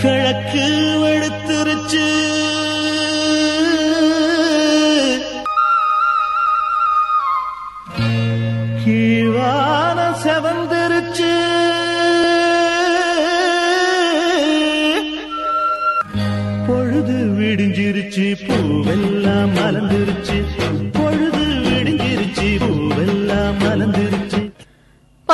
[0.00, 0.64] கிழக்கு
[1.02, 2.06] வெளுத்துருச்சு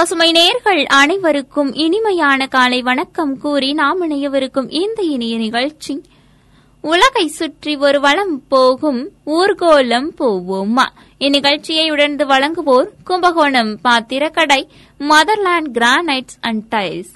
[0.05, 6.03] பசுமை நேர்கள் அனைவருக்கும் இனிமையான காலை வணக்கம் கூறி நாம் இணையவிருக்கும் இந்த இனிய நிகழ்ச்சி.
[6.81, 10.87] உலகை சுற்றி ஒரு வளம் போகும் ஊர்கோலம் போவோமா?
[11.19, 14.69] இந்நிகழ்ச்சியை உடனே வழங்குவோர் கும்பகோணம் பாத்திரக்கடை
[14.99, 17.15] மதர்லாண்ட் கிரானைட்ஸ் அண்ட் டைல்ஸ்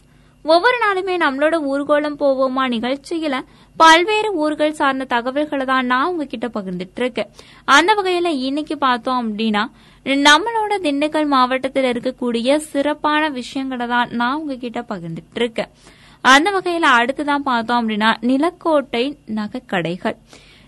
[0.52, 3.36] ஒவ்வொரு நாளுமே நம்மளோட ஊர்கோலம் போவோமா நிகழ்ச்சியில
[3.80, 7.30] பல்வேறு ஊர்கள் சார்ந்த தகவல்களை தான் நான் உங்ககிட்ட பகிர்ந்துட்டு இருக்கேன்
[7.68, 9.62] அந்த வகையில இன்னைக்கு பார்த்தோம் அப்படின்னா
[10.26, 15.72] நம்மளோட திண்டுக்கல் மாவட்டத்தில் இருக்கக்கூடிய சிறப்பான விஷயங்களை தான் நான் உங்ககிட்ட பகிர்ந்துட்டு இருக்கேன்
[16.24, 19.02] அந்த வகையில அடுத்துதான் பார்த்தோம் அப்படின்னா நிலக்கோட்டை
[19.34, 20.16] நகைக்கடைகள்.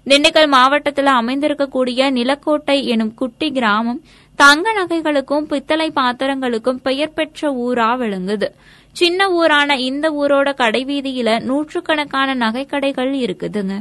[0.07, 4.03] திண்டுக்கல் மாவட்டத்தில் அமைந்திருக்கக்கூடிய நிலக்கோட்டை எனும் குட்டி கிராமம்
[4.39, 8.49] தங்க நகைகளுக்கும் பித்தளை பாத்திரங்களுக்கும் பெயர் பெற்ற ஊரா விளங்குது.
[8.93, 13.77] சின்ன ஊரான இந்த ஊரோட கடைவீதியில நூற்றுக்கணக்கான நகைக்கடைகள் இருக்குதுங்க.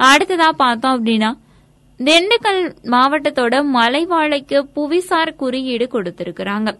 [0.00, 1.30] அடுத்ததா பார்த்தோம் அப்படின்னா
[2.00, 6.76] திண்டுக்கல் மாவட்டத்தோட மலைவாழைக்கு புவிசார் குறியீடு கொடுத்திருக்கிறாங்க.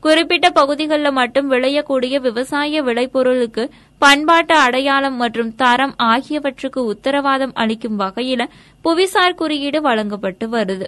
[0.00, 8.44] குறிப்பிட்ட பகுதிகளில் மட்டும் விளையக்கூடிய விவசாய விளைபொருளுக்கு பண்பாட்டு அடையாளம் மற்றும் தரம் ஆகியவற்றுக்கு உத்தரவாதம் அளிக்கும் வகையில
[8.84, 10.84] புவிசார் குறியீடு வழங்கப்பட்டு வருது.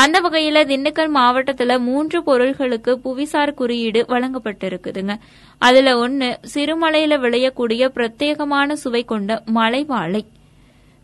[0.00, 5.14] அந்த வகையில திண்டுக்கல் மாவட்டத்துல மூன்று பொருள்களுக்கு புவிசார் குறியீடு வழங்கப்பட்டிருக்குதுங்க.
[5.58, 10.22] அதுல ஒன்னு சிறுமலையில விளையக்கூடிய பிரத்யேகமான சுவை கொண்ட மலைவாழை.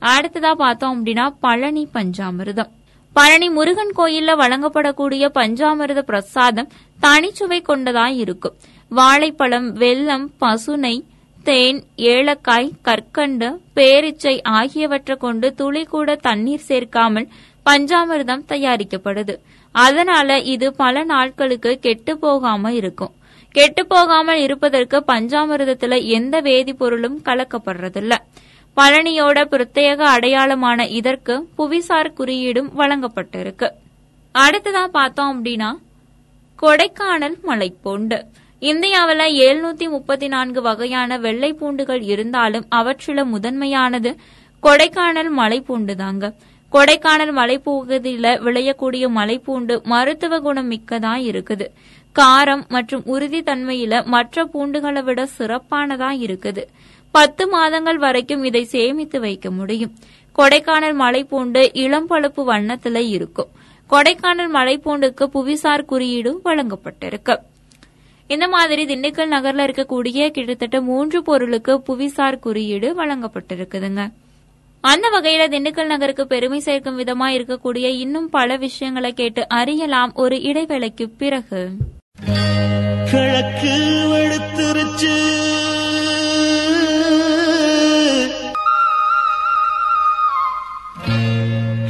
[0.03, 2.70] அடுத்ததா பார்த்தோம் அப்படின்னா பழனி பஞ்சாமிர்தம்.
[3.13, 6.70] பழனி முருகன் கோயில்ல வழங்கப்படக்கூடிய பஞ்சாமிர்த பிரசாதம்
[7.01, 8.59] தனிச்சுவை கொண்டதா இருக்கும்.
[8.89, 10.95] வாழைப்பழம் வெல்லம் பசுனை
[11.45, 17.27] தேன் ஏலக்காய் கற்கண்டு பேரிச்சை ஆகியவற்றை கொண்டு துளி கூட தண்ணீர் சேர்க்காமல்
[17.67, 19.36] பஞ்சாமிர்தம் தயாரிக்கப்படுது.
[19.73, 23.13] அதனால இது பல நாட்களுக்கு கெட்டு போகாம இருக்கும்.
[23.51, 28.13] கெட்டு போகாமல் இருப்பதற்கு பஞ்சாமிரதத்துல எந்த வேதிப்பொருளும் கலக்கப்படுறதில்ல.
[28.77, 33.69] பழனியோட பிரத்யேக அடையாளமான இதற்கு புவிசார் குறியீடும் வழங்கப்பட்டிருக்கு.
[34.35, 35.70] அடுத்ததான் பார்த்தோம் அப்படின்னா
[36.63, 38.19] கொடைக்கானல் மலைப்பூண்டு.
[38.59, 44.17] இந்தியாவில் எழுநூத்தி முப்பத்தி நான்கு வகையான வெள்ளை பூண்டுகள் இருந்தாலும் அவற்றில முதன்மையானது
[44.63, 46.33] கொடைக்கானல் மலைப்பூண்டு தாங்க
[46.75, 51.67] கொடைக்கானல் மலைப்பகுதியில் விளையக்கூடிய மலைப்பூண்டு மருத்துவ குணம் மிக்கதா இருக்குது.
[52.17, 56.63] காரம் மற்றும் உறுதித்தன்மையில மற்ற பூண்டுகளை விட சிறப்பானதா இருக்குது.
[57.11, 59.93] பத்து மாதங்கள் வரைக்கும் இதை சேமித்து வைக்க முடியும்.
[60.39, 63.51] கொடைக்கானல் மலைப்பூண்டு இளம் பழுப்பு வண்ணத்துல இருக்கும்.
[63.91, 67.37] கொடைக்கானல் மலைப்பூண்டுக்கு புவிசார் குறியீடு வழங்கப்பட்டிருக்கு.
[68.27, 74.03] இந்த மாதிரி திண்டுக்கல் நகர்ல இருக்கக்கூடிய கிட்டத்தட்ட மூன்று பொருளுக்கு புவிசார் குறியீடு வழங்கப்பட்டிருக்குதுங்க.
[74.83, 81.09] அந்த வகையில திண்டுக்கல் நகருக்கு பெருமை சேர்க்கும் விதமா இருக்கக்கூடிய இன்னும் பல விஷயங்களை கேட்டு அறியலாம் ஒரு இடைவேளைக்கு
[81.19, 81.70] பிறகு.
[83.11, 83.77] கிழக்கு
[84.09, 85.17] வெளுத்துருச்சு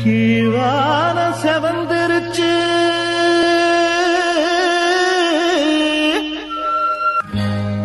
[0.04, 2.50] கீழான செவந்திருச்சு.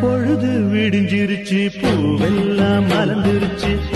[0.01, 3.86] பொழுது விடிஞ்சிருச்சு பூவெல்லாம் மலர்ந்துருச்சு.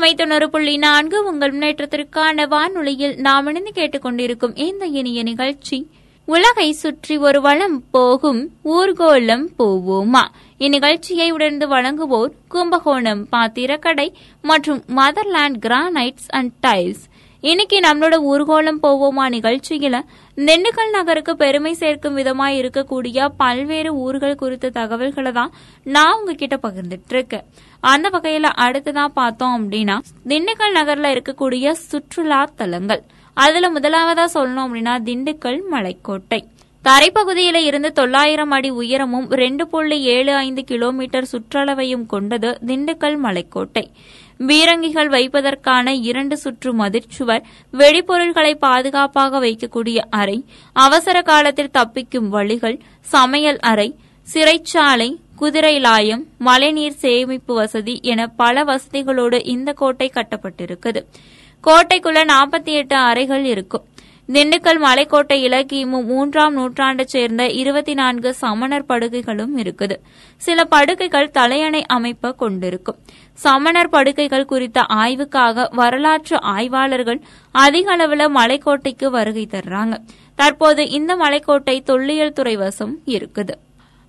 [0.00, 5.78] சுமை தொண்ணூறு புள்ளி நான்கு உங்கள் முன்னேற்றத்திற்கான வானொலியில் நாம் இணைந்து கேட்டுக்கொண்டிருக்கும் இந்த இனிய நிகழ்ச்சி.
[6.24, 10.24] உலகை சுற்றி ஒரு வளம் போகும் ஊர்கோலம் போவோமா?
[10.58, 14.08] இந்நிகழ்ச்சியை உடனே வழங்குவோர் கும்பகோணம் பாத்திரக்கடை
[14.42, 17.04] மற்றும் மதர்லாண்ட் கிரானைட்ஸ் அண்ட் டைல்ஸ்.
[17.40, 19.98] இன்னைக்கு நம்மளோட ஊர்கோலம் போவோமா நிகழ்ச்சியில
[20.36, 25.52] திண்டுக்கல் நகருக்கு பெருமை சேர்க்கும் விதமாய் இருக்கக்கூடிய பல்வேறு ஊர்கள் குறித்த தகவல்களை தான்
[25.84, 27.44] நான் உங்ககிட்ட பகிர்ந்துட்டு இருக்கேன்.
[27.80, 29.98] அந்த வகையில அடுத்ததான் பார்த்தோம் அப்படின்னா
[30.28, 33.02] திண்டுக்கல் நகர்ல இருக்கக்கூடிய சுற்றுலா தலங்கள்.
[33.34, 36.44] அதுல முதலாவதா சொல்லணும் அப்படின்னா திண்டுக்கல் மலைக்கோட்டை.
[36.84, 43.90] தரைப்பகுதியில இருந்து தொள்ளாயிரம் அடி உயரமும் ரெண்டு புள்ளி ஏழு ஐந்து கிலோமீட்டர் சுற்றளவையும் கொண்டது திண்டுக்கல் மலைக்கோட்டை.
[44.38, 47.42] பீரங்கிகள் வைப்பதற்கான இரண்டு சுற்று மதிர்ச்சுவர்
[47.72, 53.94] வெடிபொருள்களை பாதுகாப்பாக வைக்கக்கூடிய அறை அவசர காலத்தில் தப்பிக்கும் வழிகள் சமையல் அறை
[54.32, 61.00] சிறைச்சாலை குதிரை லாயம் மழைநீர் சேமிப்பு வசதி என பல வசதிகளோடு இந்த கோட்டை கட்டப்பட்டிருக்குது.
[61.66, 63.84] கோட்டைக்குள்ள நாற்பத்தி எட்டு அறைகள் இருக்கும்.
[64.32, 69.96] திண்டுக்கல் மலைக்கோட்டையில கிமு மூன்றாம் நூற்றாண்டை சேர்ந்த இருபத்தி நான்கு சமணர் படுகைகளும் இருக்குது.
[70.36, 72.98] சில படுகைகள் தலையணை அமைப்பை கொண்டிருக்கும்.
[73.32, 77.22] சமணர் படுகைகள் குறித்த ஆய்வுக்காக வரலாற்று ஆய்வாளர்கள்
[77.64, 79.96] அதிக அளவில் மலைக்கோட்டைக்கு வருகை தர்றாங்க.
[80.34, 83.56] தற்போது இந்த மலைக்கோட்டை தொல்லியல் துறை வசம் இருக்குது.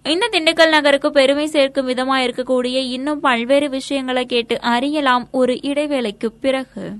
[0.04, 6.92] இந்த திண்டுக்கல் நகருக்கு பெருமை சேர்க்கும் விதமா இருக்கக்கூடிய இன்னும் பல்வேறு விஷயங்களை கேட்டு அறியலாம் ஒரு இடைவேளைக்கு பிறகு.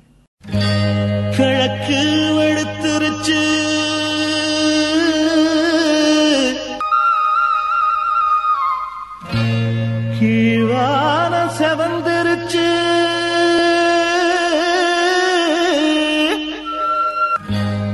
[1.38, 2.02] கிழக்கு
[2.38, 3.42] வெளுத்துருச்சு
[10.20, 12.68] கீழான செவந்திருச்சு.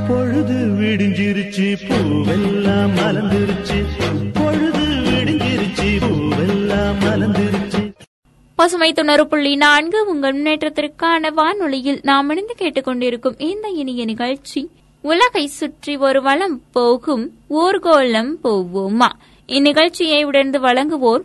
[0.08, 3.77] பொழுது விடிஞ்சிருச்சு பூவெல்லாம் மலர்ந்துருச்சு.
[8.68, 14.70] பசுமை தொண்ணூறு புள்ளி நான்கு உங்கள் முன்னேற்றத்திற்கான வானொலியில் நாம் இணைந்து கேட்டுக்கொண்டிருக்கும் இந்த இனிய நிகழ்ச்சி.
[15.02, 19.08] உலகை சுற்றி ஒரு வளம் போகும் ஊர்கோலம் போவோமா?
[19.48, 21.24] இந்நிகழ்ச்சியை உடர்ந்து வழங்குவோர்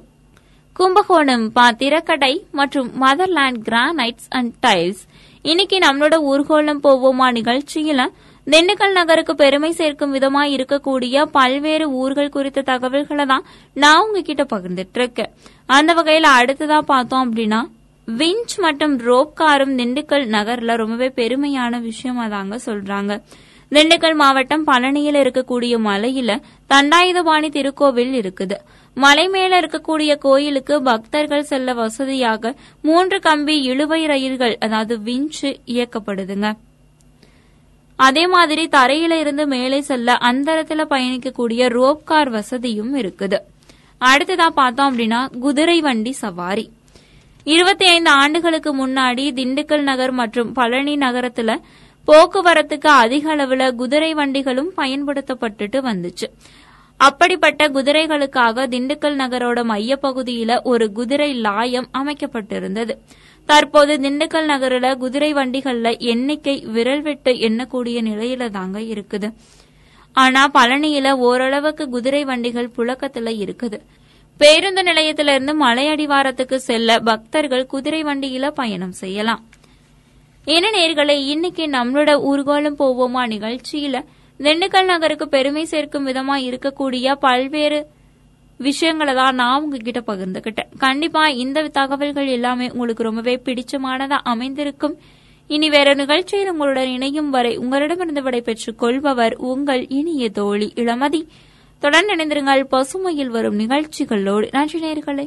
[0.72, 5.02] கும்பகோணம் பாத்திரக்கடை மற்றும் மதர்லேண்ட் கிரானைட்ஸ் அண்ட் டைல்ஸ்.
[5.42, 8.06] இன்னைக்கு நம்மளோட ஊர்கோலம் போவோமா நிகழ்ச்சியில
[8.46, 13.44] திண்டுக்கல் நகருக்கு பெருமை சேர்க்கும் விதமா இருக்கக்கூடிய பல்வேறு ஊர்கள் குறித்த தகவல்களை தான்
[13.74, 15.30] நான் உங்ககிட்ட பகிர்ந்துட்டு இருக்கேன்
[15.66, 17.60] அந்த வகையில அடுத்ததா பார்த்தோம் அப்படின்னா
[18.08, 23.20] விஞ்ச் மற்றும் ரோப் காரும் திண்டுக்கல் நகர்ல ரொம்பவே பெருமையான விஷயமா தாங்க சொல்றாங்க.
[23.72, 26.30] திண்டுக்கல் மாவட்டம் பழனியில் இருக்கக்கூடிய மலையில
[26.70, 28.56] தண்டாயுதபாணி திருக்கோவில் இருக்குது.
[28.96, 36.50] மலை மேல இருக்கக்கூடிய கோயிலுக்கு பக்தர்கள் செல்ல வசதியாக மூன்று கம்பி இழுவை ரயில்கள் அதாவது விஞ்சு இயக்கப்படுதுங்க.
[37.96, 43.38] அதே மாதிரி தரையில இருந்து மேலே செல்ல அந்தரத்துல பயணிக்கக்கூடிய ரோப் கார் வசதியும் இருக்குது.
[44.00, 46.70] அடுத்ததா பார்த்தோம் அப்படின்னா குதிரை வண்டி சவாரி.
[47.44, 51.60] இருபத்தி ஐந்து ஆண்டுகளுக்கு முன்னாடி திண்டுக்கல் நகர் மற்றும் பழனி நகரத்துல
[52.06, 56.30] போக்குவரத்துக்கு அதிக அளவுல குதிரை வண்டிகளும் பயன்படுத்தப்பட்டுட்டு வந்துச்சு.
[56.96, 62.98] அப்படிப்பட்ட குதிரைகளுக்காக திண்டுக்கல் நகரோட மையப்பகுதியில ஒரு குதிரை லாயம் அமைக்கப்பட்டிருந்தது.
[63.46, 69.28] தற்போது திண்டுக்கல் நகரில் குதிரை வண்டிகள்ல எண்ணிக்கை விரல் விட்டு எண்ணக்கூடிய நிலையில தாங்க இருக்குது.
[70.12, 73.78] ஆனா பழனியில ஓரளவுக்கு குதிரை வண்டிகள் புழக்கத்துல இருக்குது.
[74.36, 79.42] பேருந்து நிலையத்திலிருந்து மலை அடிவாரத்துக்கு செல்ல பக்தர்கள் குதிரை வண்டியில பயணம் செய்யலாம்.
[80.44, 83.96] என்ன நேர்களை இன்னைக்கு நம்மளோட ஊர்கோலம் போவோமா நிகழ்ச்சியில
[84.40, 87.86] திண்டுக்கல் நகருக்கு பெருமை சேர்க்கும் விதமா இருக்கக்கூடிய பல்வேறு
[88.62, 90.70] விஷயங்களை தான் நான் உங்ககிட்ட பகிர்ந்துகிட்டேன்.
[90.78, 94.96] கண்டிப்பா இந்த தகவல்கள் எல்லாமே உங்களுக்கு ரொம்பவே பிடிச்சமானதா அமைந்திருக்கும்.
[95.46, 101.26] இனி வேற நிகழ்ச்சியில் உங்களுடன் இணையும் வரை உங்களிடமிருந்து விடைபெற்றுக் கொள்பவர் உங்கள் இனிய தோழி இளமதி.
[101.78, 102.64] தொடர்ந்து இணைந்திருங்கள்.
[102.70, 104.48] பசுமையில் வரும் நிகழ்ச்சிகளோடு.
[104.52, 105.26] நன்றி நேர்களை.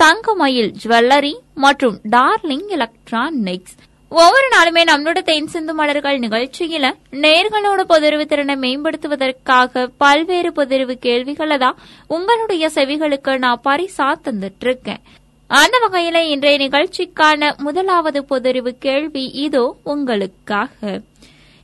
[0.00, 3.74] Thangamayil jewellery மற்றும் டார்லிங் எலக்ட்ரானிக்ஸ்.
[4.12, 6.86] ஒவ்வொரு நாளுமே நம்மளோட தென் சிந்து மலர்கள் நிகழ்ச்சியில
[7.24, 15.02] நேர்களோட பொதிர்வு திறனை மேம்படுத்துவதற்காக பல்வேறு பொதிர்வு கேள்விகளை தான் உங்களுடைய செவிகளுக்கு நான் பரிசா தந்துட்டு இருக்கேன்
[15.50, 21.00] அந்த வகையில இன்றைய நிகழ்ச்சிக்கான முதலாவது பொதிர்வு கேள்வி இதோ உங்களுக்காக.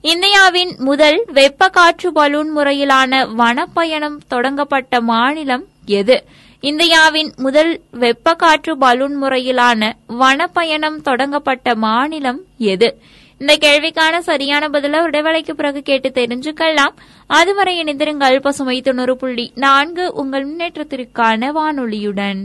[0.05, 5.64] இந்தியாவின் முதல் வெப்ப காற்று பலூன் முறையிலான வனப்பயணம் தொடங்கப்பட்ட மாநிலம்
[6.00, 6.16] எது?
[6.61, 12.99] இந்தியாவின் முதல் வெப்ப காற்று பலூன் முறையிலான வனப்பயணம் தொடங்கப்பட்ட மாநிலம் எது?
[13.39, 16.95] இந்த கேள்விக்கான சரியான பதில இடைவேளைக்கு பிறகு கேட்டு தெரிஞ்சுக்கலாம்.
[17.27, 22.45] அதுவரை இணைந்திருங்கள் பசுமை தொண்ணூறு புள்ளி நான்கு உங்கள் முன்னேற்றத்திற்கான வானொலியுடன்.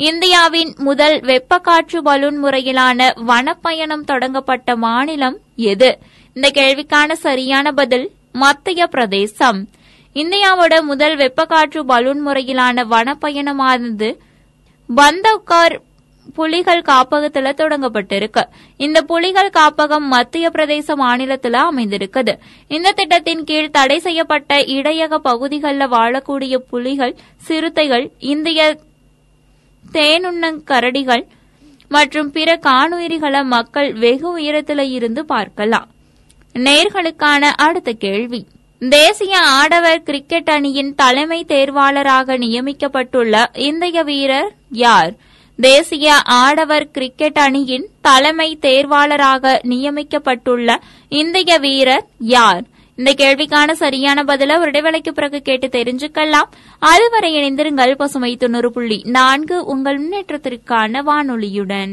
[0.00, 5.98] இந்தியாவின் முதல் வெப்பக்காற்று பலூன் முறையிலான வனப்பயணம் தொடங்கப்பட்ட மாநிலம் எது?
[6.34, 9.68] இந்த கேள்விக்கான சரியான பதில் மத்திய பிரதேசம்.
[10.14, 14.16] இந்தியாவோட முதல் வெப்பக்காற்று பலூன் முறையிலான வனப்பயணமானது
[14.96, 15.78] பந்தவ்கார்
[16.34, 18.44] புலிகள் காப்பகத்துல தொடங்கப்பட்டிருக்கு.
[18.76, 22.38] இந்த புலிகள் காப்பகம் மத்திய பிரதேச மாநிலத்துல அமைந்திருக்குது.
[22.68, 28.78] இந்த திட்டத்தின் கீழ் தடை செய்யப்பட்ட இடையக பகுதிகளில் வாழக்கூடிய புலிகள் சிறுத்தைகள் இந்திய
[29.92, 31.24] தேனுண்ணங் கரடிகள்
[31.88, 35.88] மற்றும் பிற காணுயிரிகளை மக்கள் வெகு உயரத்தில் இருந்து பார்க்கலாம்.
[36.54, 38.46] நேர்களுக்கான அடுத்த கேள்வி.
[38.78, 45.12] தேசிய ஆடவர் கிரிக்கெட் அணியின் தலைமை தேர்வாளராக நியமிக்கப்பட்டுள்ள இந்திய வீரர் யார்?
[45.56, 50.76] தேசிய ஆடவர் கிரிக்கெட் அணியின் தலைமை தேர்வாளராக நியமிக்கப்பட்டுள்ள
[51.08, 52.62] இந்திய வீரர் யார்?
[52.98, 56.48] இந்த கேள்விக்கான சரியான பதில ஒரு இடைவேளைக்கு பிறகு கேட்டு தெரிஞ்சுக்கலாம்.
[56.78, 61.92] அதுவரை இணைந்திருங்கள் பசுமை தொண்ணூறு புள்ளி நான்கு உங்கள் முன்னேற்றத்திற்கான வானொலியுடன்.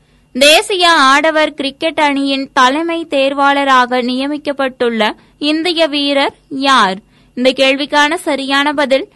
[0.35, 6.97] தேசிய ஆடவர் கிரிக்கெட் அணியின் தலைமை தேர்வாளராக நியமிக்கப்பட்டுள்ள இந்திய வீரர் யார்?
[7.33, 9.07] இந்த கேள்விக்கான சரியான பதில்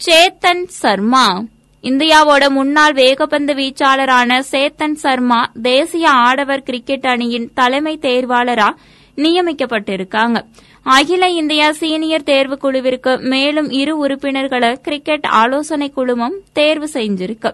[0.00, 1.42] சேத்தன் சர்மா.
[1.82, 8.68] இந்தியாவோட முன்னாள் வேகப்பந்து வீச்சாளரான சேத்தன் சர்மா தேசிய ஆடவர் கிரிக்கெட் அணியின் தலைமை தேர்வாளரா
[9.16, 10.44] நியமிக்கப்பட்டிருக்காங்க.
[10.82, 17.52] அகில இந்திய சீனியர் தேர்வு குழுவிற்கு மேலும் இரு உறுப்பினர்களை கிரிக்கெட் ஆலோசனை குழுமம் தேர்வு செஞ்சிருக்கு.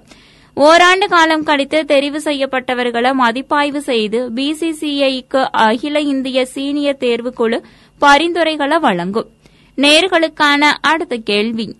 [0.54, 7.62] ஓராண்டு காலம் கழித்து தெரிவு செய்யப்பட்டவர்களை மதிப்பாய்வு செய்து பிசிசிஐக்கு அகில இந்திய சீனியர் தேர்வுக்குழு
[8.00, 9.28] பரிந்துரைகளை வழங்கும்.
[9.76, 11.76] நேர்களுக்கான அடுத்த கேள்வி.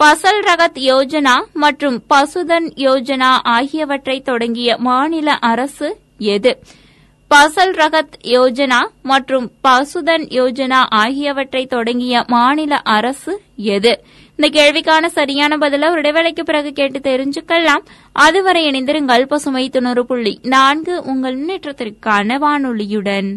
[0.00, 6.58] பசல் ரகத் யோஜனா மற்றும் பசுதன் யோஜனா ஆகியவற்றை தொடங்கிய மாநில அரசு எது?
[7.30, 14.04] பசல் ரகத் யோஜனா மற்றும் பசுதன் யோஜனா ஆகியவற்றை தொடங்கிய மாநில அரசு எது?
[14.36, 17.84] இந்த கேள்விக்கான சரியான பதில ஒரு இடைவேளைக்கு பிறகு கேட்டு தெரிஞ்சுக்கலாம்.
[18.12, 23.30] அதுவரை இணைந்திருங்கள் பசுமை தொண்ணூறு புள்ளி நான்கு உங்கள் முன்னேற்றத்திற்கான வானொலியுடன்.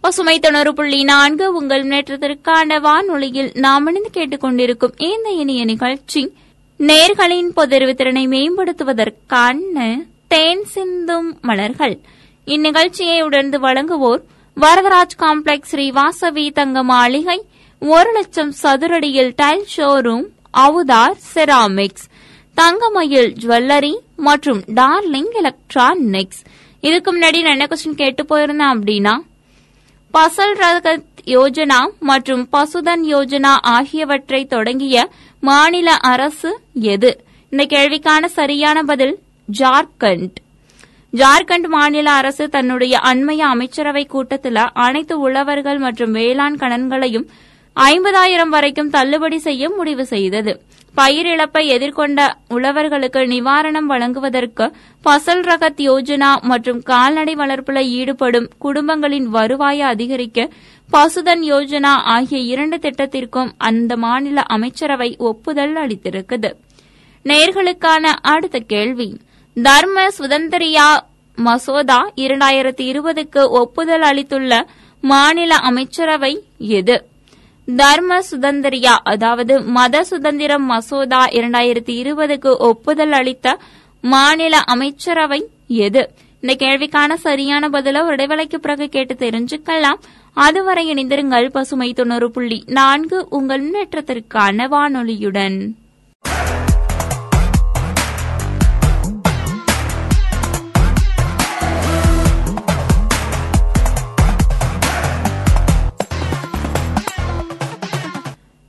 [0.00, 6.22] பசுமை தொண்ணூறு புள்ளி நான்கு உங்கள் முன்னேற்றத்திற்கான வானொலியில் நாம் இணைந்து கேட்டுக்கொண்டிருக்கும் இந்த இனிய நிகழ்ச்சி
[6.78, 12.00] நேர்களின் பொதறிவு திறனை மேம்படுத்துவதற்கான தேன் சிந்தும் மலர்கள்.
[12.46, 14.22] இந்நிகழ்ச்சியை உணர்ந்து வழங்குவோர்
[14.56, 17.46] வரதராஜ் காம்ப்ளெக்ஸ் ஸ்ரீவாசவி தங்க மாளிகை
[17.78, 20.26] ஒரு லட்சம் சதுரடியில் tile showroom
[20.58, 22.06] Avatar ceramics
[22.54, 26.42] Thangamayil jewellery மற்றும் டார்லிங் எலக்ட்ரானிக்ஸ்.
[26.80, 29.14] இதுக்கு முன்னாடி நான் என்ன கொஸ்டின் கேட்டு போயிருந்தேன் அப்படின்னா
[30.14, 35.08] பசல் ரகத் யோஜனா மற்றும் பசுதன் யோஜனா ஆகியவற்றை தொடங்கிய
[35.48, 37.10] மாநில அரசு எது?
[37.50, 39.14] இந்த கேள்விக்கான சரியான பதில்
[39.58, 40.36] ஜார்க்கண்ட்.
[41.12, 47.26] ஜார்க்கண்ட் மாநில அரசு தன்னுடைய அண்மைய அமைச்சரவை கூட்டத்தில் அனைத்து உழவர்கள் மற்றும் வேளாண் கடன்களையும்
[47.76, 50.54] ஐம்பதாயிரம் வரைக்கும் தள்ளுபடி செய்ய முடிவு செய்தது.
[50.94, 54.72] பயிர் இழப்பை எதிர்கொண்ட உழவர்களுக்கு நிவாரணம் வழங்குவதற்கு
[55.04, 60.48] பசல் ரகத் யோஜனா மற்றும் கால்நடை வளர்ப்புல ஈடுபடும் குடும்பங்களின் வருவாயை அதிகரிக்க
[60.90, 66.52] பசுதன் யோஜனா ஆகிய இரண்டு திட்டத்திற்கும் அந்த மாநில அமைச்சரவை ஒப்புதல் அளித்திருக்குது.
[67.24, 69.20] நேர்களுக்கான அடுத்த கேள்வி.
[69.54, 71.00] தர்ம சுதந்திரியா
[71.36, 74.66] மசோதா இரண்டாயிரத்தி இருபதுக்கு ஒப்புதல் அளித்துள்ள
[75.00, 77.06] மாநில அமைச்சரவை எது?
[77.76, 83.58] தர்ம சுதந்திரியா அதாவது மத சுதந்திரம் மசோதா இரண்டாயிரத்தி இருபதுக்கு ஒப்புதல் அளித்த
[84.00, 86.10] மாநில அமைச்சரவை எது?
[86.40, 88.16] இந்த கேள்விக்கான சரியான பதில ஒரு
[88.60, 89.98] பிறகு கேட்டு தெரிஞ்சுக்கலாம்.
[90.32, 95.70] அதுவரை இணைந்திருங்கள் பசுமை தொண்ணூறு புள்ளி நான்கு உங்கள் முன்னேற்றத்திற்கான வானொலியுடன்.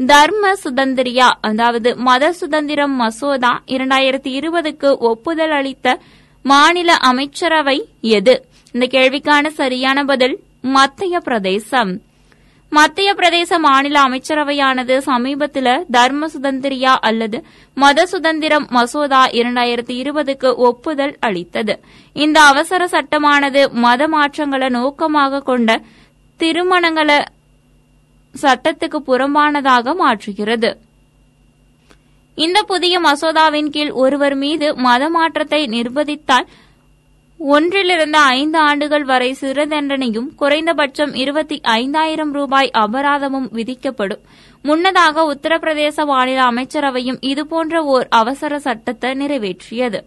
[0.00, 5.98] தர்ம சுதந்திரியா அதாவது மத சுதந்திரம் மசோதா இரண்டாயிரத்தி இருபதுக்கு ஒப்புதல் அளித்த
[6.42, 8.44] மாநில அமைச்சரவை எது?
[8.72, 12.00] இந்த கேள்விக்கான சரியான பதில் மத்திய பிரதேசம்.
[12.68, 21.80] மத்திய பிரதேச மாநில அமைச்சரவையானது சமீபத்தில் தர்ம சுதந்திரியா அல்லது மத சுதந்திரம் மசோதா இரண்டாயிரத்தி இருபதுக்கு ஒப்புதல் அளித்தது.
[22.12, 25.80] இந்த அவசர சட்டமானது மத மாற்றங்களை நோக்கமாக கொண்ட
[26.40, 27.18] திருமணங்களை
[28.42, 30.76] சட்டத்துக்கு புறம்பானதாக மாற்றுகிறது.
[32.34, 35.68] இந்த புதிய மசோதாவின் கீழ் ஒருவர் மீது மத மாற்றத்தை
[37.38, 44.20] ஒன்றிலிருந்து ஐந்து ஆண்டுகள் வரை சிறு தண்டனையும் குறைந்தபட்சம் இருபத்தி ஐந்தாயிரம் ரூபாய் அபராதமும் விதிக்கப்படும்.
[44.62, 50.04] முன்னதாக உத்தரப்பிரதேச மாநில அமைச்சரவையும் இதுபோன்ற ஓர் அவசர சட்டத்தை நிறைவேற்றியது.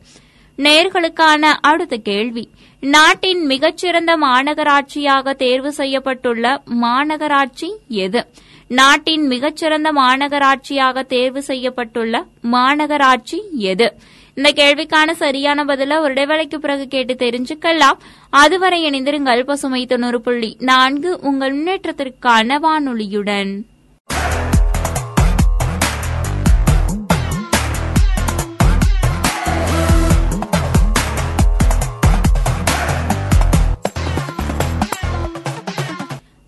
[0.57, 2.49] நேர்களுக்கான அடுத்த கேள்வி.
[2.79, 8.25] நாட்டின் மிகச்சிறந்த மாநகராட்சியாக தேர்வு செய்யப்பட்டுள்ள மாநகராட்சி எது?
[8.67, 13.93] நாட்டின் மிகச்சிறந்த மாநகராட்சியாக தேர்வு செய்யப்பட்டுள்ள மாநகராட்சி எது?
[14.33, 17.97] இந்த கேள்விக்கான சரியான பதில ஒரு இடைவேளைக்கு பிறகு கேட்டு தெரிஞ்சுக்கலாம்.
[18.29, 23.61] அதுவரை இணைந்திருங்கள் பசுமை தொண்ணூறு புள்ளி நான்கு உங்கள் முன்னேற்றத்திற்கான வானொலியுடன்.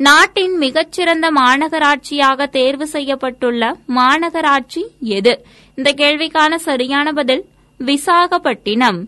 [0.00, 5.44] நாட்டின் மிகச்சிறந்த மாநகராட்சியாக தேர்வு செய்யப்பட்டுள்ள மாநகராட்சி எது?
[5.74, 7.44] இந்த கேள்விக்கான சரியான பதில்
[7.80, 8.98] விசாகப்பட்டினம்.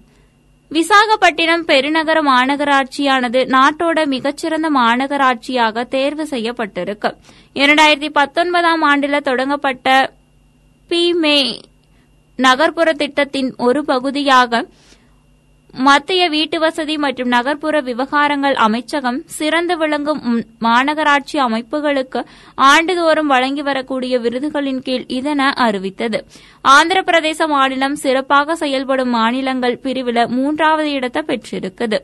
[0.70, 7.10] விசாகப்பட்டினம் பெருநகர மாநகராட்சியானது நாட்டோட மிகச்சிறந்த மாநகராட்சியாக தேர்வு செய்யப்பட்டிருக்கு.
[7.54, 10.16] இரண்டாயிரத்தி பத்தொன்பதாம் ஆண்டில் தொடங்கப்பட்ட
[10.90, 11.60] பிமே
[12.36, 14.66] நகர்ப்புற திட்டத்தின் ஒரு பகுதியாக
[15.72, 24.82] மத்திய வீட்டு வசதி மற்றும் நகர்ப்புற விவகாரங்கள் அமைச்சகம் சிறந்து விளங்கும் மாநகராட்சி அமைப்புகளுக்கு ஆண்டுதோறும் வழங்கி வரக்கூடிய விருதுகளின்
[24.82, 26.24] கீழ் இதென அறிவித்தது.
[26.60, 32.00] ஆந்திர பிரதேச மாநிலம் சிறப்பாக செயல்படும் மாநிலங்கள் பிரிவில் மூன்றாவது இடத்தை பெற்றிருக்குது.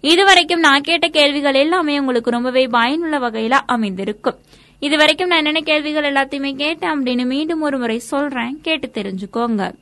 [0.00, 4.36] இதுவரைக்கும் நான் கேட்ட கேள்விகள் எல்லாமே உங்களுக்கு ரொம்பவே பயனுள்ள வகையில் அமைந்திருக்கும்.
[4.80, 8.58] இதுவரைக்கும் நான் என்னென்ன கேள்விகள் எல்லாத்தையுமே கேட்டேன் அப்படின்னு மீண்டும் ஒரு முறை சொல்றேன்.
[8.62, 9.74] கேட்டு தெரிஞ்சுக்கோங்க.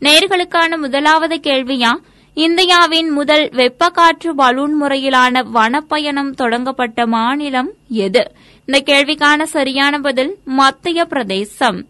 [0.00, 1.94] நேர்களுக்கான முதலாவது கேள்வியா
[2.38, 8.32] இந்தியாவின் முதல் வெப்பக்காற்று பலூன் முறையிலான வனப்பயணம் தொடங்கப்பட்ட மாநிலம் எது?
[8.66, 11.86] இந்த கேள்விக்கான சரியான பதில் மத்திய பிரதேசம்.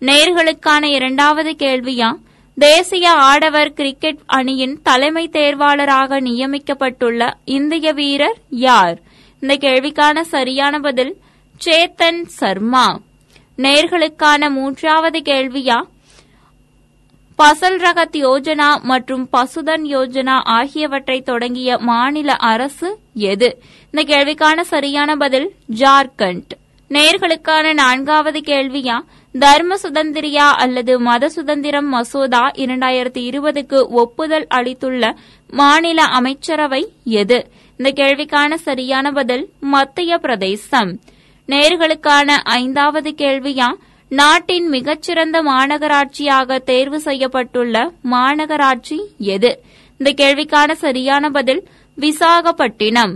[0.00, 2.14] நேர்களுக்கான இரண்டாவது கேள்வியா?
[2.54, 8.98] தேசிய ஆடவர் கிரிக்கெட் அணியின் தலைமை தேர்வாளராக நியமிக்கப்பட்டுள்ள இந்திய வீரர் யார்?
[9.40, 11.16] இந்த கேள்விக்கான சரியான பதில்
[11.64, 13.00] சேத்தன் சர்மா.
[13.56, 15.82] நேர்களுக்கான மூன்றாவது கேள்வியா?
[17.40, 23.62] பசல் ரகத் யோஜனா மற்றும் பசுதன் யோஜனா ஆகியவற்றை தொடங்கிய மாநில அரசு எது?
[23.90, 26.50] இந்த கேள்விக்கான சரியான பதில் ஜார்க்கண்ட்.
[26.88, 29.00] நேர்களுக்கான நான்காவது கேள்வியா?
[29.32, 35.14] தர்ம சுதந்திரியா அல்லது மத சுதந்திரம் மசோதா இரண்டாயிரத்தி இருபதுக்கு ஒப்புதல் அளித்துள்ள
[35.50, 37.50] மாநில அமைச்சரவை எது?
[37.76, 41.00] இந்த கேள்விக்கான சரியான பதில் மத்திய பிரதேசம்.
[41.46, 43.74] நேர்களுக்கான ஐந்தாவது கேள்வியா?
[44.18, 49.50] நாட்டின் மிகச்சிறந்த மாநகராட்சியாக தேர்வு செய்யப்பட்டுள்ள மாநகராட்சி எது?
[49.98, 51.62] இந்த கேள்விக்கான சரியான பதில்
[51.98, 53.14] விசாகப்பட்டினம்.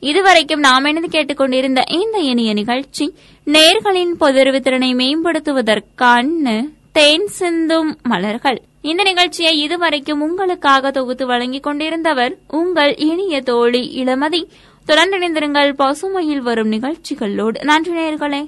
[0.00, 3.14] இதுவரைக்கும் நாம் இணைந்து கேட்டுக்கொண்டிருந்த இந்த இனிய நிகழ்ச்சி
[3.46, 8.62] நேர்களின் பொதறிவு திறனை மேம்படுத்துவதற்கான தேன் சிந்தும் மலர்கள்.
[8.80, 14.42] இந்த நிகழ்ச்சியை இதுவரைக்கும் உங்களுக்காக தொகுத்து வழங்கிக் கொண்டிருந்தவர் உங்கள் இனிய தோழி இளமதி.
[14.86, 17.58] தொடர்ந்து இணைந்திருங்கள் பசுமையில் வரும் நிகழ்ச்சிகளோடு.
[17.64, 18.42] நன்றி நேர்களே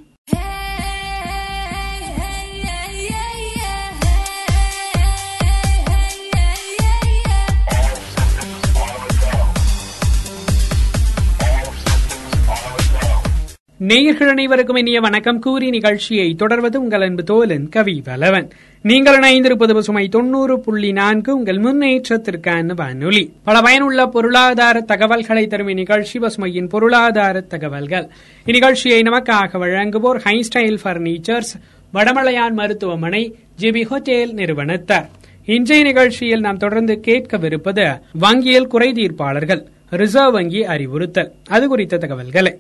[13.87, 15.39] நேயர்கள் அனைவருக்கும் இனிய வணக்கம்.
[15.39, 18.51] கூறி நிகழ்ச்சியை தொடர்வது உங்கள் அன்பு தோலன் கவி வலவன்.
[18.83, 23.33] நீங்கள் இணைந்திருப்பது பசுமை தொண்ணூறு புள்ளி நான்கு உங்கள் முன்னேற்றத்திற்கான வானொலி.
[23.45, 28.09] பல பயனுள்ள பொருளாதார தகவல்களை தரும் இந்நிகழ்ச்சி பசுமையின் பொருளாதார தகவல்கள்.
[28.47, 31.53] இந்நிகழ்ச்சியை நமக்காக வழங்குவோர் ஹைஸ்டைல் பர்னிச்சர்ஸ்
[31.95, 35.09] வடமலையான் மருத்துவமனை ஜிபி ஹோட்டேல் நிறுவனத்தார்.
[35.45, 41.33] இன்றைய நிகழ்ச்சியில் நாம் தொடர்ந்து கேட்கவிருப்பது வங்கியில் குறை தீர்ப்பாளர்கள் ரிசர்வ் வங்கி அறிவுறுத்தல்.
[41.49, 42.57] அது குறித்த தகவல்களை.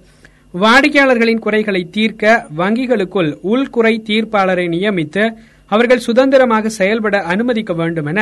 [0.54, 2.24] வாடிக்கையாளர்களின் குறைகளை தீர்க்க
[2.58, 5.24] வங்கிகளுக்குள் உள்குறை தீர்ப்பாளரை நியமித்து
[5.70, 8.20] அவர்கள் சுதந்திரமாக செயல்பட அனுமதிக்க வேண்டும் என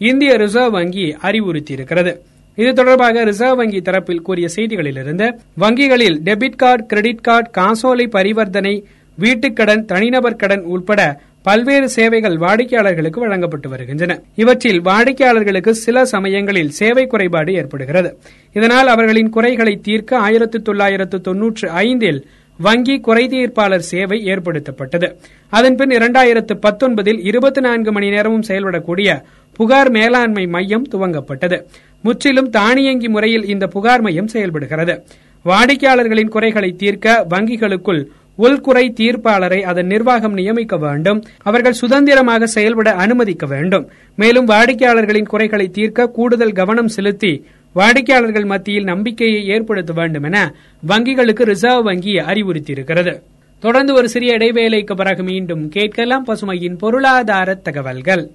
[0.00, 2.12] இந்திய ரிசர்வ் வங்கி அறிவுறுத்தியிருக்கிறது.
[2.58, 5.26] இது தொடர்பாக ரிசர்வ் வங்கி தரப்பில் கூறிய செய்திகளிலிருந்து
[5.58, 8.74] வங்கிகளில் டெபிட் கார்டு கிரெடிட் கார்டு காசோலை பரிவர்த்தனை
[9.18, 11.00] வீட்டுக்கடன் தனிநபர் கடன் உட்பட
[11.42, 14.20] பல்வேறு சேவைகள் வாடிக்கையாளர்களுக்கு வழங்கப்பட்டு வருகின்றன.
[14.34, 18.18] இவற்றில் வாடிக்கையாளர்களுக்கு சில சமயங்களில் சேவை குறைபாடு ஏற்படுகிறது.
[18.52, 22.26] இதனால் அவர்களின் குறைகளை தீர்க்க ஆயிரத்து தொள்ளாயிரத்து தொன்னூற்று ஐந்தில்
[22.58, 25.08] வங்கி குறைதீர்ப்பாளர் சேவை ஏற்படுத்தப்பட்டது.
[25.50, 31.58] அதன்பின் இரண்டாயிரத்து பத்தொன்பதில் இருபத்தி நான்கு மணி நேரமும் செயல்படக்கூடிய புகார் மேலாண்மை மையம் துவங்கப்பட்டது.
[32.02, 35.04] முற்றிலும் தானியங்கி முறையில் இந்த புகார் மையம் செயல்படுகிறது.
[35.44, 38.04] வாடிக்கையாளர்களின் குறைகளை தீர்க்க வங்கிகளுக்குள்
[38.36, 41.24] உள்குறை தீர்ப்பாளரை அதன் நிர்வாகம் நியமிக்க வேண்டும்.
[41.42, 43.90] அவர்கள் சுதந்திரமாக செயல்பட அனுமதிக்க வேண்டும்.
[44.16, 50.54] மேலும் வாடிக்கையாளர்களின் குறைகளை தீர்க்க கூடுதல் கவனம் செலுத்தி வாடிக்கையாளர்கள் மத்தியில் நம்பிக்கையை ஏற்படுத்த வேண்டும் என
[50.88, 53.20] வங்கிகளுக்கு ரிசர்வ் வங்கி அறிவுறுத்தியிருக்கிறது.
[53.60, 58.30] தொடர்ந்து ஒரு சிறிய இடைவேளைக்கு பிறகு மீண்டும் கேட்கலாம் பசுமையின் பொருளாதார தகவல்கள்.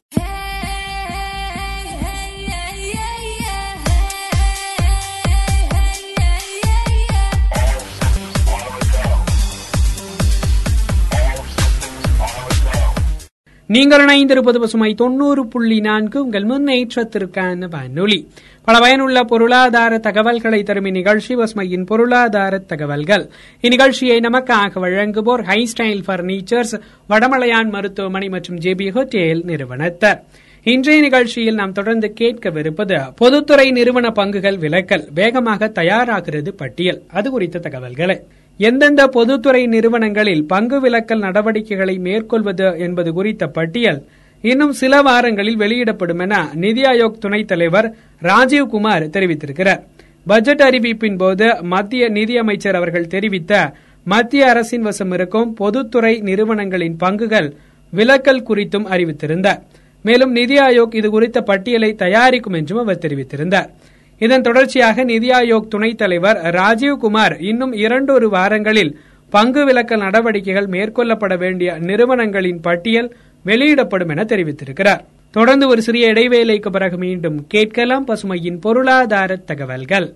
[13.68, 16.24] நீங்கள் இணைந்திருப்பது பசுமை தொண்ணூறு புள்ளி நான்கு.
[16.24, 18.28] உங்கள் முன்னேற்றத்திற்கான வானொலி.
[18.64, 23.30] பல பயனுள்ள பொருளாதார தகவல்களை தரும் இந்நிகழ்ச்சி பசுமையின் பொருளாதார தகவல்கள்.
[23.62, 30.22] இந்நிகழ்ச்சியை நமக்காக வழங்குவோர் ஹை ஸ்டைல் பர்னிச்சர்ஸ் வடமலையான் மருத்துவமனை மற்றும் ஜேபி ஹோட்டேல் நிறுவனத்தர்.
[30.64, 37.02] இன்றைய நிகழ்ச்சியில் நாம் தொடர்ந்து கேட்கவிருப்பது பொதுத்துறை நிறுவன பங்குகள் விலக்கல் வேகமாக தயாராகிறது பட்டியல்.
[37.12, 38.22] அது குறித்த தகவல்களை.
[38.58, 44.06] எந்தெந்த பொதுத்துறை நிறுவனங்களில் பங்கு விலக்கல் நடவடிக்கைகளை மேற்கொள்வது என்பது குறித்த பட்டியல்
[44.42, 49.82] இன்னும் சில வாரங்களில் வெளியிடப்படும் என நிதி ஆயோக் துணைத் தலைவர் ராஜீவ்குமார் தெரிவித்திருக்கிறார்.
[50.26, 57.52] பட்ஜெட் அறிவிப்பின் போது மத்திய நிதியமைச்சர் அவர்கள் தெரிவித்த மத்திய அரசின் வசம் இருக்கும் பொதுத்துறை நிறுவனங்களின் பங்குகள்
[57.96, 59.62] விலக்கல் குறித்தும் அறிவித்திருந்தார்.
[60.04, 63.70] மேலும் நிதி ஆயோக் இது குறித்த பட்டியலை தயாரிக்கும் என்றும் அவர் தெரிவித்திருந்தார்.
[64.20, 69.00] இதன் தொடர்ச்சியாக நிதி ஆயோக் துணைத் தலைவர் ராஜீவ்குமார் இன்னும் இரண்டொரு வாரங்களில்
[69.30, 75.04] பங்கு விலக்க நடவடிக்கைகள் மேற்கொள்ளப்பட வேண்டிய நிறுவனங்களின் பட்டியல் வெளியிடப்படும் என தெரிவித்திருக்கிறார்.
[75.32, 80.16] தொடர்ந்து ஒரு சிறிய இடைவேளைக்கு பிறகு மீண்டும் கேட்கலாம் பசுமையின் பொருளாதார தகவல்கள்.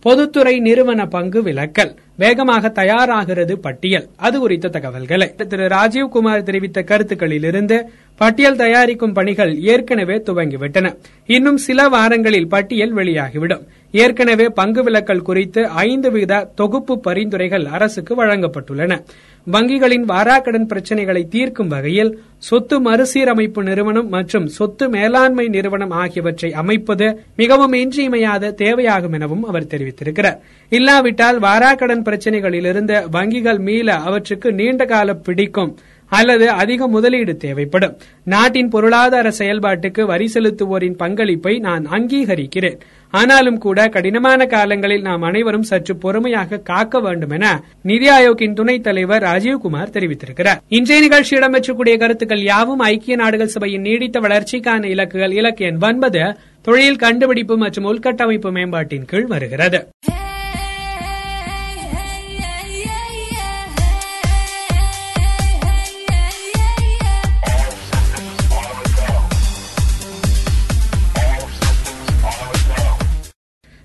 [0.00, 1.96] பொதுத்துறை நிறுவன பங்கு விலக்கல்.
[2.16, 4.08] வேகமாக தயாராகிறது பட்டியல்.
[4.16, 5.34] அது குறித்த தகவல்களை.
[5.34, 7.82] திரு ராஜீவ்குமார் தெரிவித்த கருத்துக்களிலிருந்து
[8.16, 10.96] பட்டியல் தயாரிக்கும் பணிகள் ஏற்கனவே துவங்கிவிட்டன.
[11.26, 13.66] இன்னும் சில வாரங்களில் பட்டியல் வெளியாகிவிடும்.
[13.92, 19.04] ஏற்கனவே பங்கு விலக்கல் குறித்து ஐந்து வித தொகுப்பு பரிந்துரைகள் அரசுக்கு வழங்கப்பட்டுள்ளன.
[19.52, 27.06] வங்கிகளின் வாராக்கடன் பிரச்சினைகளை தீர்க்கும் வகையில் சொத்து மறுசீரமைப்பு நிறுவனம் மற்றும் சொத்து மேலாண்மை நிறுவனம் ஆகியவற்றை அமைப்பது
[27.36, 30.40] மிகவும் இன்றியமையாத தேவையாகும் எனவும் அவர் தெரிவித்திருக்கிறார்.
[30.68, 35.78] இல்லாவிட்டால் வாராக்கடன் பிரச்சினைகளிலிருந்து வங்கிகள் மீள அவற்றுக்கு நீண்ட காலம் பிடிக்கும்
[36.08, 37.94] அல்லது அதிக முதலீடு தேவைப்படும்.
[38.24, 42.78] நாட்டின் பொருளாதார செயல்பாட்டுக்கு வரி செலுத்துவோரின் பங்களிப்பை நான் அங்கீகரிக்கிறேன்.
[43.18, 47.44] ஆனாலும் கூட கடினமான காலங்களில் நாம் அனைவரும் சற்று பொறுமையாக காக்க வேண்டும் என
[47.82, 50.60] நிதி ஆயோக்கின் துணைத் தலைவர் ராஜீவ்குமார் தெரிவித்திருக்கிறார்.
[50.78, 56.24] இன்றைய நிகழ்ச்சி இடம்பெற்றக்கூடிய கருத்துக்கள் யாவும் ஐக்கிய நாடுகள் சபையின் நீடித்த வளர்ச்சிக்கான இலக்குகள் இலக்கு எண் ஒன்பது
[56.62, 59.80] தொழில் கண்டுபிடிப்பு மற்றும் உள்கட்டமைப்பு மேம்பாட்டின் கீழ் வருகிறது.